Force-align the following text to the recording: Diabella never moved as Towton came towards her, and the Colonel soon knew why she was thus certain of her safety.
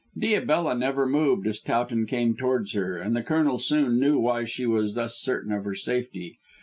Diabella 0.17 0.75
never 0.75 1.05
moved 1.05 1.45
as 1.45 1.59
Towton 1.59 2.07
came 2.07 2.35
towards 2.35 2.73
her, 2.73 2.97
and 2.97 3.15
the 3.15 3.21
Colonel 3.21 3.59
soon 3.59 3.99
knew 3.99 4.17
why 4.17 4.45
she 4.45 4.65
was 4.65 4.95
thus 4.95 5.19
certain 5.21 5.51
of 5.51 5.63
her 5.63 5.75
safety. 5.75 6.39